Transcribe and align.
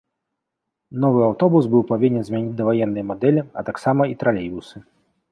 Новы 1.01 1.19
аўтобус 1.25 1.67
быў 1.73 1.83
павінен 1.91 2.23
змяніць 2.29 2.55
даваенныя 2.61 3.05
мадэлі, 3.11 3.43
а 3.61 3.65
таксама 3.69 4.09
і 4.13 4.17
тралейбусы. 4.23 4.77